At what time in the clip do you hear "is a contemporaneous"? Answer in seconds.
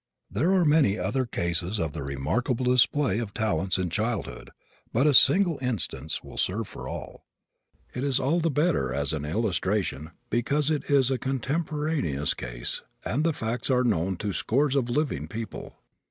10.89-12.33